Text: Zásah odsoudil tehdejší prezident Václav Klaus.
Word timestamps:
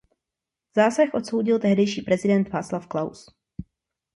Zásah 0.75 1.13
odsoudil 1.13 1.59
tehdejší 1.59 2.01
prezident 2.01 2.49
Václav 2.49 2.87
Klaus. 2.87 3.27